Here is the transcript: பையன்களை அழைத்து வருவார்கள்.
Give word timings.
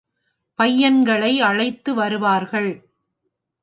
பையன்களை 0.59 1.41
அழைத்து 1.41 1.93
வருவார்கள். 1.93 2.71